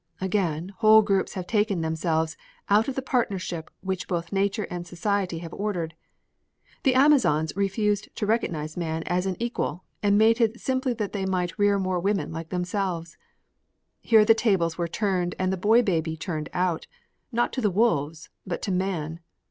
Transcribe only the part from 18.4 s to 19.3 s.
but to man!